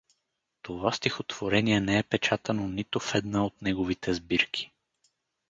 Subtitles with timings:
[0.61, 4.71] Това стихотворение не е печатано нито в една от неговите сбирки.